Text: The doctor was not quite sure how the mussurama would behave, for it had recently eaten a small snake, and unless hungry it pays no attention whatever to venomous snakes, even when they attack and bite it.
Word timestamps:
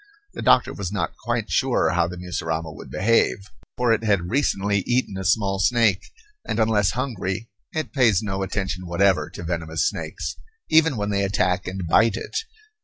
The 0.33 0.41
doctor 0.41 0.73
was 0.73 0.91
not 0.91 1.15
quite 1.15 1.51
sure 1.51 1.91
how 1.91 2.07
the 2.07 2.17
mussurama 2.17 2.71
would 2.73 2.89
behave, 2.89 3.37
for 3.77 3.93
it 3.93 4.03
had 4.03 4.31
recently 4.31 4.79
eaten 4.87 5.15
a 5.15 5.23
small 5.23 5.59
snake, 5.59 6.03
and 6.43 6.59
unless 6.59 6.93
hungry 6.93 7.51
it 7.75 7.93
pays 7.93 8.23
no 8.23 8.41
attention 8.41 8.87
whatever 8.87 9.29
to 9.29 9.43
venomous 9.43 9.87
snakes, 9.87 10.37
even 10.71 10.97
when 10.97 11.11
they 11.11 11.23
attack 11.23 11.67
and 11.67 11.85
bite 11.87 12.15
it. 12.15 12.35